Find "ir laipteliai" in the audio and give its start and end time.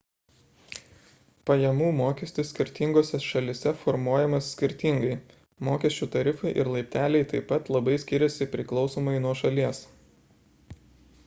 6.63-7.29